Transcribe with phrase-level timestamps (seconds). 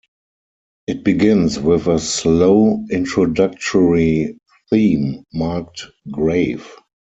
[0.87, 4.35] It begins with a slow introductory
[4.71, 6.67] theme, marked "Grave".